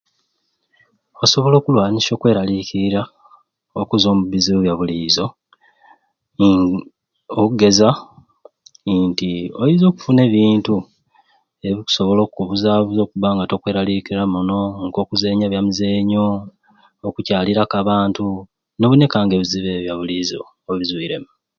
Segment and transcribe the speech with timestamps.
[1.23, 3.01] Osobola okulwanisya okwelaliikiira
[3.81, 5.25] okuzwa omu bizibu bya buliizo
[6.43, 6.73] uum
[7.41, 7.89] oggeza
[9.09, 9.29] nti
[9.61, 10.75] oinza okufuna ebintu
[11.67, 16.25] ebikusobola okkubuzaabuza nobba nga tokwelaliikiira muno ng'okuzenya ebya mizenyo,
[17.07, 18.23] okucaaliraku abantu
[18.79, 20.39] noboneka nga ebizibu ebyo ebya buliizo
[20.71, 21.29] obizwiiremu.